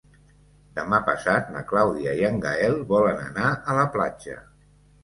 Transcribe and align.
Demà 0.79 0.99
passat 1.09 1.51
na 1.57 1.63
Clàudia 1.73 2.17
i 2.23 2.27
en 2.31 2.43
Gaël 2.47 2.81
volen 2.97 3.25
anar 3.29 3.55
a 3.61 3.79
la 3.83 3.89
platja. 3.99 4.43